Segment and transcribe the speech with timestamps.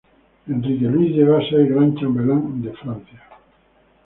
[0.49, 3.21] Enrique Luis llegó a ser Gran Chambelán de Francia.